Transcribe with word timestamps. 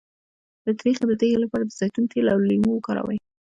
د 0.65 0.67
تریخي 0.79 1.03
د 1.07 1.13
تیږې 1.19 1.37
لپاره 1.43 1.63
د 1.65 1.71
زیتون 1.79 2.05
تېل 2.11 2.25
او 2.33 2.39
لیمو 2.49 2.71
وکاروئ 2.75 3.17